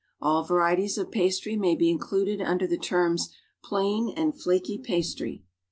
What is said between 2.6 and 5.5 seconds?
the terms plain and flaky pastry